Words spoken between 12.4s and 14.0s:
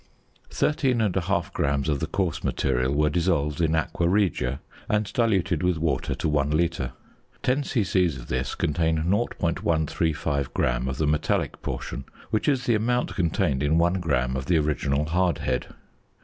is the amount contained in 1